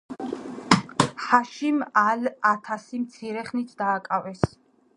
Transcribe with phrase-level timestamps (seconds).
[1.25, 4.43] ჰაშიმ ალ-ათასი მცირე ხნით დააკავეს.